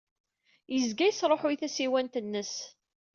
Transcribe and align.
Yezga 0.73 1.05
yesṛuḥuy 1.07 1.55
tasiwant-nnes. 1.61 2.53